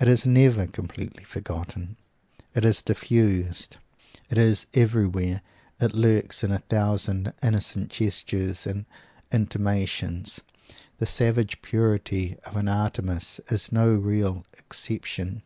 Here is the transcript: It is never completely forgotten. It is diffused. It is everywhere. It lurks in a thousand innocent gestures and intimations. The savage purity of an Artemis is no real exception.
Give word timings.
It 0.00 0.08
is 0.08 0.26
never 0.26 0.66
completely 0.66 1.22
forgotten. 1.22 1.98
It 2.54 2.64
is 2.64 2.80
diffused. 2.80 3.76
It 4.30 4.38
is 4.38 4.66
everywhere. 4.72 5.42
It 5.78 5.92
lurks 5.92 6.42
in 6.42 6.50
a 6.50 6.60
thousand 6.60 7.34
innocent 7.42 7.90
gestures 7.90 8.66
and 8.66 8.86
intimations. 9.30 10.40
The 10.96 11.04
savage 11.04 11.60
purity 11.60 12.38
of 12.46 12.56
an 12.56 12.68
Artemis 12.68 13.38
is 13.50 13.70
no 13.70 13.90
real 13.96 14.46
exception. 14.58 15.42